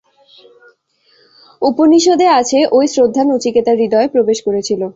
উপনিষদে 1.61 2.27
আছে, 2.39 2.59
ঐ 2.71 2.79
শ্রদ্ধা 2.87 3.23
নচিকেতার 3.25 3.77
হৃদয়ে 3.77 4.07
প্রবেশ 4.07 4.37
করেছিল। 4.47 4.81